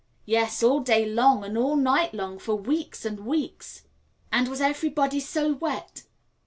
"Yes, 0.25 0.63
all 0.63 0.79
day 0.79 1.05
long 1.05 1.43
and 1.43 1.55
all 1.55 1.75
night 1.75 2.11
long 2.15 2.39
for 2.39 2.55
weeks 2.55 3.05
and 3.05 3.19
weeks" 3.23 3.83
"And 4.33 4.47
was 4.47 4.59
everybody 4.59 5.19
so 5.19 5.53
wet?" 5.53 6.05